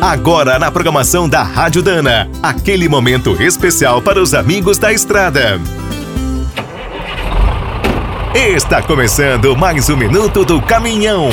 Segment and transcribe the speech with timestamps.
[0.00, 5.60] Agora na programação da Rádio Dana, aquele momento especial para os amigos da estrada.
[8.32, 11.30] Está começando mais um minuto do caminhão.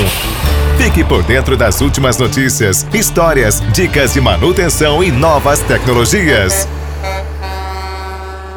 [0.79, 6.67] Fique por dentro das últimas notícias, histórias, dicas de manutenção e novas tecnologias.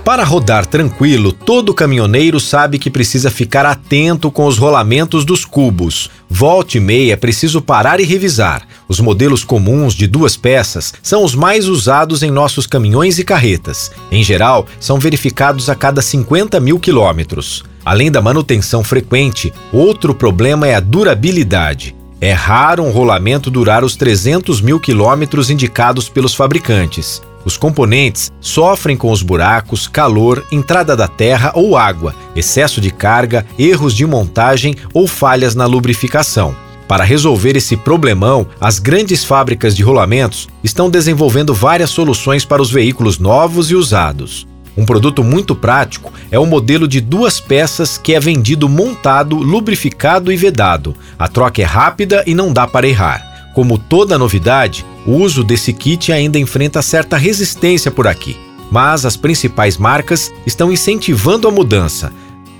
[0.08, 6.08] Para rodar tranquilo, todo caminhoneiro sabe que precisa ficar atento com os rolamentos dos cubos.
[6.30, 8.66] Volte e meia é preciso parar e revisar.
[8.88, 13.92] Os modelos comuns de duas peças são os mais usados em nossos caminhões e carretas.
[14.10, 17.62] Em geral, são verificados a cada 50 mil quilômetros.
[17.84, 21.94] Além da manutenção frequente, outro problema é a durabilidade.
[22.20, 27.22] É raro um rolamento durar os 300 mil quilômetros indicados pelos fabricantes.
[27.44, 33.46] Os componentes sofrem com os buracos, calor, entrada da terra ou água, excesso de carga,
[33.58, 36.54] erros de montagem ou falhas na lubrificação.
[36.88, 42.70] Para resolver esse problemão, as grandes fábricas de rolamentos estão desenvolvendo várias soluções para os
[42.70, 44.48] veículos novos e usados.
[44.74, 50.32] Um produto muito prático é o modelo de duas peças que é vendido montado, lubrificado
[50.32, 50.96] e vedado.
[51.18, 53.50] A troca é rápida e não dá para errar.
[53.54, 58.36] Como toda novidade, o uso desse kit ainda enfrenta certa resistência por aqui,
[58.70, 62.12] mas as principais marcas estão incentivando a mudança.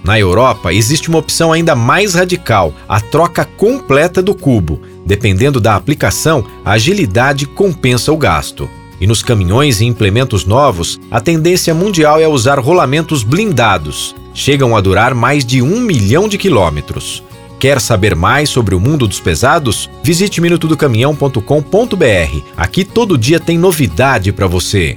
[0.08, 4.80] Na Europa, existe uma opção ainda mais radical: a troca completa do cubo.
[5.04, 8.70] Dependendo da aplicação, a agilidade compensa o gasto.
[8.98, 14.16] E nos caminhões e implementos novos, a tendência mundial é usar rolamentos blindados.
[14.32, 17.22] Chegam a durar mais de um milhão de quilômetros.
[17.58, 19.90] Quer saber mais sobre o mundo dos pesados?
[20.02, 22.40] Visite minutodocaminhão.com.br.
[22.56, 24.96] Aqui todo dia tem novidade para você.